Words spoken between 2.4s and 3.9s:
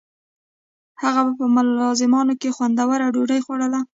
خوندوره ډوډۍ خوړوله.